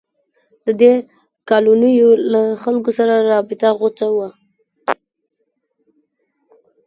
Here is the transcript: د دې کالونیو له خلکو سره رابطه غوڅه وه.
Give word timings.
د 0.65 0.67
دې 0.81 0.93
کالونیو 1.49 2.09
له 2.31 2.41
خلکو 2.63 2.91
سره 2.97 3.15
رابطه 3.31 3.67
غوڅه 3.79 4.07
وه. 4.15 4.29